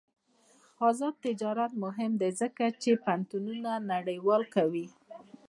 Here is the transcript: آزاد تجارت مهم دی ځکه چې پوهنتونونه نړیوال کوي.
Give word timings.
آزاد 0.89 1.15
تجارت 1.25 1.71
مهم 1.83 2.11
دی 2.21 2.29
ځکه 2.41 2.65
چې 2.81 2.91
پوهنتونونه 3.03 3.71
نړیوال 3.93 4.43
کوي. 4.55 4.85